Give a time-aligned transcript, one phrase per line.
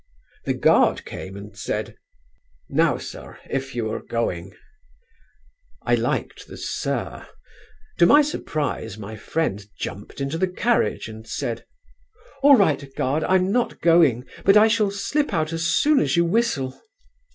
[0.45, 1.95] "The guard came and said:
[2.69, 4.55] "'Now, sir, if you are going.'
[5.83, 7.27] "I liked the 'Sir.'
[7.99, 11.65] To my surprise my friend jumped into the carriage and said:
[12.41, 16.25] "'All right, guard, I'm not going, but I shall slip out as soon as you
[16.25, 16.81] whistle.'